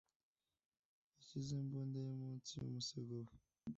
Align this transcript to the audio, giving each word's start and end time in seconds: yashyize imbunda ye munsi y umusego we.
yashyize 1.15 1.51
imbunda 1.61 1.97
ye 2.05 2.11
munsi 2.21 2.49
y 2.61 2.65
umusego 2.67 3.13
we. 3.25 3.33